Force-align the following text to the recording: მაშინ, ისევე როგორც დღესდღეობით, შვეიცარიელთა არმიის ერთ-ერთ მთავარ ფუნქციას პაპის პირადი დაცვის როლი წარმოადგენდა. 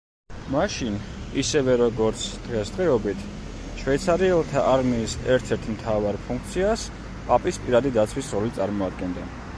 მაშინ, 0.53 0.93
ისევე 1.41 1.75
როგორც 1.81 2.23
დღესდღეობით, 2.45 3.21
შვეიცარიელთა 3.83 4.65
არმიის 4.71 5.15
ერთ-ერთ 5.35 5.69
მთავარ 5.77 6.19
ფუნქციას 6.31 6.89
პაპის 7.31 7.65
პირადი 7.67 7.97
დაცვის 8.01 8.35
როლი 8.39 8.55
წარმოადგენდა. 8.59 9.33